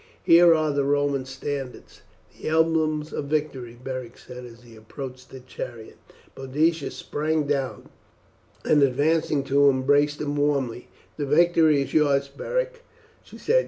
"Here 0.23 0.51
are 0.55 0.71
the 0.73 0.83
Roman 0.83 1.25
standards, 1.25 2.01
the 2.35 2.47
emblems 2.49 3.13
of 3.13 3.25
victory," 3.25 3.77
Beric 3.83 4.17
said 4.17 4.45
as 4.45 4.63
he 4.63 4.75
approached 4.75 5.29
the 5.29 5.39
chariot. 5.41 5.97
Boadicea 6.33 6.89
sprang 6.89 7.43
down, 7.43 7.87
and 8.65 8.81
advancing 8.81 9.43
to 9.43 9.69
him, 9.69 9.81
embraced 9.81 10.19
him 10.19 10.37
warmly. 10.37 10.87
"The 11.17 11.27
victory 11.27 11.83
is 11.83 11.93
yours, 11.93 12.29
Beric," 12.29 12.83
she 13.21 13.37
said. 13.37 13.59